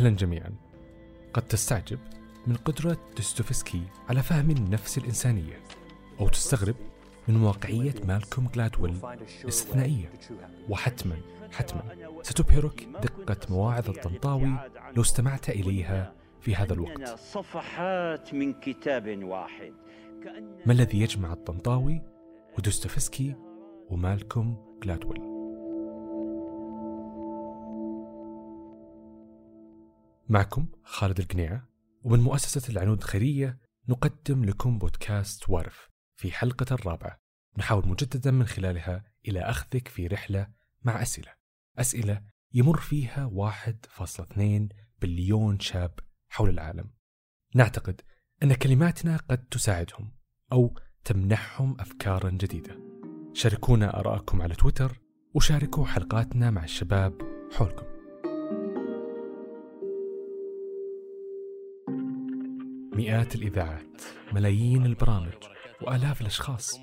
[0.00, 0.52] أهلا جميعا.
[1.34, 1.98] قد تستعجب
[2.46, 5.60] من قدرة دوستويفسكي على فهم النفس الإنسانية
[6.20, 6.74] أو تستغرب
[7.28, 8.96] من واقعية مالكوم جلادويل
[9.44, 10.12] الاستثنائية.
[10.68, 11.16] وحتما
[11.52, 11.82] حتما
[12.22, 14.56] ستبهرك دقة مواعظ الطنطاوي
[14.96, 17.08] لو استمعت إليها في هذا الوقت.
[17.18, 19.72] صفحات من كتاب واحد.
[20.66, 22.02] ما الذي يجمع الطنطاوي
[22.58, 23.34] ودوستويفسكي
[23.90, 25.29] ومالكوم جلادويل؟
[30.30, 31.68] معكم خالد القنيعة
[32.02, 37.20] ومن مؤسسة العنود الخيرية نقدم لكم بودكاست وارف في حلقة الرابعة.
[37.58, 40.48] نحاول مجددا من خلالها إلى أخذك في رحلة
[40.82, 41.32] مع أسئلة.
[41.78, 42.22] أسئلة
[42.54, 44.68] يمر فيها 1.2
[45.00, 45.98] بليون شاب
[46.28, 46.90] حول العالم.
[47.54, 48.00] نعتقد
[48.42, 50.12] أن كلماتنا قد تساعدهم
[50.52, 52.78] أو تمنحهم أفكارا جديدة.
[53.32, 55.00] شاركونا آراءكم على تويتر
[55.34, 57.14] وشاركوا حلقاتنا مع الشباب
[57.52, 57.89] حولكم.
[63.00, 65.34] مئات الإذاعات ملايين البرامج
[65.82, 66.80] وآلاف الأشخاص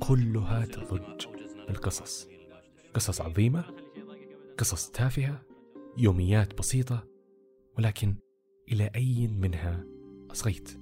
[0.00, 1.26] كلها تضج
[1.68, 2.28] بالقصص.
[2.94, 3.64] قصص عظيمة
[4.58, 5.42] قصص تافهة
[5.98, 7.08] يوميات بسيطة
[7.78, 8.16] ولكن
[8.72, 9.84] إلى أي منها
[10.30, 10.78] أصغيت؟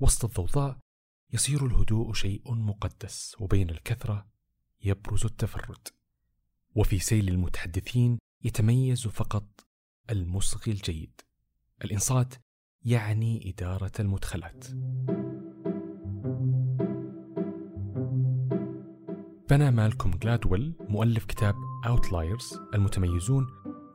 [0.00, 0.78] وسط الضوضاء
[1.32, 4.26] يصير الهدوء شيء مقدس وبين الكثرة
[4.84, 5.88] يبرز التفرد.
[6.74, 9.67] وفي سيل المتحدثين يتميز فقط
[10.10, 11.20] المصغي الجيد
[11.84, 12.34] الإنصات
[12.84, 14.66] يعني إدارة المدخلات.
[19.50, 21.54] بنى مالكوم جلادويل مؤلف كتاب
[21.86, 23.46] Outliers المتميزون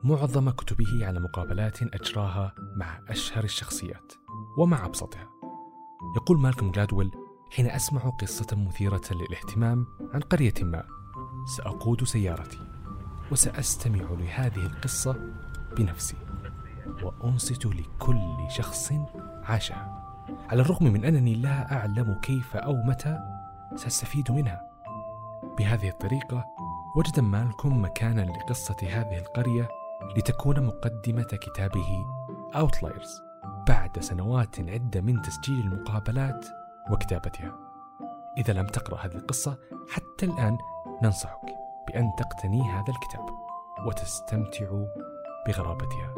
[0.04, 4.12] معظم كتبه على مقابلات أجراها مع أشهر الشخصيات
[4.58, 5.28] ومع أبسطها.
[6.16, 7.10] يقول مالكوم جلادويل
[7.50, 10.84] حين أسمع قصة مثيرة للاهتمام عن قرية ما
[11.56, 12.58] سأقود سيارتي
[13.32, 15.34] وسأستمع لهذه القصة
[15.76, 16.16] بنفسي.
[17.02, 18.92] وأنصت لكل شخص
[19.44, 20.04] عاشها
[20.50, 23.18] على الرغم من أنني لا أعلم كيف أو متى
[23.76, 24.60] سأستفيد منها.
[25.58, 26.44] بهذه الطريقة
[26.96, 29.68] وجد مالكم مكانا لقصة هذه القرية
[30.16, 32.06] لتكون مقدمة كتابه
[32.54, 33.08] Outliers
[33.68, 36.46] بعد سنوات عدة من تسجيل المقابلات
[36.90, 37.56] وكتابتها.
[38.38, 39.58] إذا لم تقرأ هذه القصة
[39.90, 40.58] حتى الآن
[41.02, 41.40] ننصحك
[41.88, 43.26] بأن تقتني هذا الكتاب
[43.86, 44.66] وتستمتع
[45.46, 46.14] بغرابتها.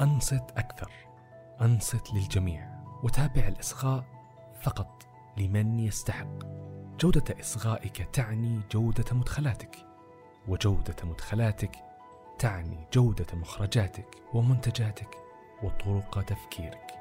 [0.00, 0.90] أنصت أكثر
[1.60, 2.68] أنصت للجميع
[3.02, 4.04] وتابع الإصغاء
[4.60, 5.02] فقط
[5.36, 6.44] لمن يستحق.
[7.00, 9.76] جودة إصغائك تعني جودة مدخلاتك
[10.48, 11.76] وجودة مدخلاتك
[12.38, 15.21] تعني جودة مخرجاتك ومنتجاتك.
[15.62, 16.92] وطرق تفكيرك.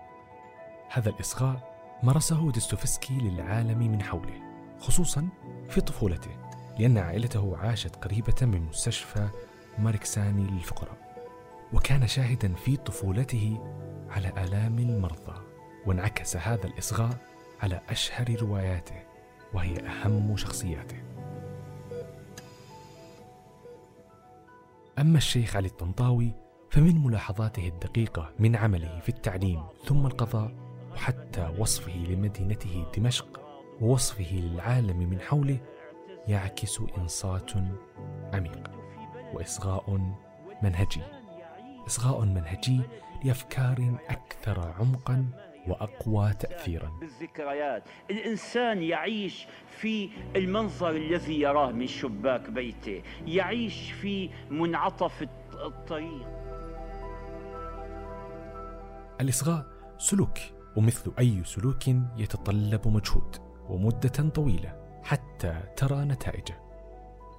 [0.89, 1.71] هذا الإصغاء
[2.03, 4.41] مارسه ديستوفسكي للعالم من حوله
[4.79, 5.27] خصوصا
[5.69, 6.31] في طفولته
[6.79, 9.29] لأن عائلته عاشت قريبة من مستشفى
[9.79, 10.97] ماركساني للفقراء
[11.73, 13.59] وكان شاهدا في طفولته
[14.09, 15.41] على آلام المرضى
[15.85, 17.17] وانعكس هذا الإصغاء
[17.61, 19.03] على أشهر رواياته
[19.53, 20.97] وهي أهم شخصياته.
[24.99, 26.33] أما الشيخ علي الطنطاوي
[26.71, 30.51] فمن ملاحظاته الدقيقة من عمله في التعليم ثم القضاء
[30.91, 33.41] وحتى وصفه لمدينته دمشق
[33.81, 35.57] ووصفه للعالم من حوله
[36.27, 37.51] يعكس إنصات
[38.33, 38.71] عميق
[39.33, 39.99] وإصغاء
[40.63, 41.01] منهجي.
[41.87, 42.81] إصغاء منهجي
[43.23, 45.25] لأفكار أكثر عمقا
[45.67, 46.91] وأقوى تأثيرا.
[46.99, 47.83] بالذكريات.
[48.11, 56.41] الإنسان يعيش في المنظر الذي يراه من شباك بيته يعيش في منعطف الطريق.
[59.21, 59.65] الإصغاء
[59.97, 60.37] سلوك
[60.77, 61.87] ومثل أي سلوك
[62.17, 63.35] يتطلب مجهود
[63.69, 66.59] ومدة طويلة حتى ترى نتائجه.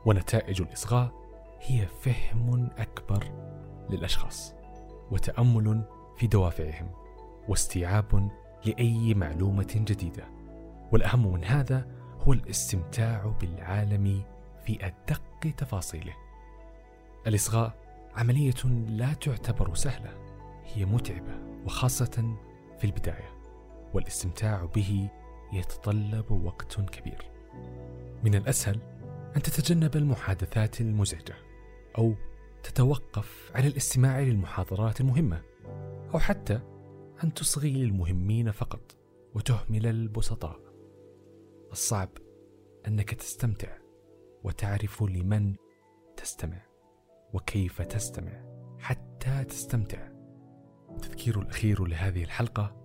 [0.07, 1.13] ونتائج الإصغاء
[1.61, 3.25] هي فهم أكبر
[3.91, 4.55] للأشخاص
[5.11, 5.83] وتأمل
[6.17, 6.91] في دوافعهم
[7.49, 8.31] واستيعاب
[8.65, 10.25] لأي معلومة جديدة.
[10.93, 11.87] والأهم من هذا
[12.19, 14.23] هو الاستمتاع بالعالم
[14.65, 16.15] في أدق تفاصيله.
[17.27, 17.75] الإصغاء
[18.17, 20.23] عملية لا تعتبر سهلة.
[20.65, 22.37] هي متعبة وخاصة
[22.79, 23.33] في البداية
[23.95, 25.09] والاستمتاع به
[25.53, 27.31] يتطلب وقت كبير.
[28.25, 28.79] من الأسهل
[29.37, 31.35] أن تتجنب المحادثات المزعجة
[31.99, 32.15] أو
[32.63, 35.43] تتوقف عن الاستماع للمحاضرات المهمة
[36.15, 36.61] أو حتى
[37.25, 38.97] أن تصغي للمهمين فقط
[39.35, 40.61] وتهمل البسطاء.
[41.73, 42.09] الصعب
[42.87, 43.79] أنك تستمتع
[44.45, 45.55] وتعرف لمن
[46.17, 46.63] تستمع
[47.33, 48.45] وكيف تستمع
[48.79, 50.12] حتى تستمتع.
[50.93, 52.77] والتذكير الأخير لهذه الحلقة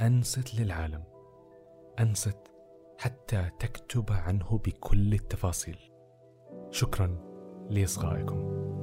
[0.00, 1.04] أنصت للعالم.
[2.00, 2.38] أنصت
[2.98, 5.78] حتى تكتب عنه بكل التفاصيل.
[6.70, 7.18] شكرا
[7.70, 8.73] لإصغائكم.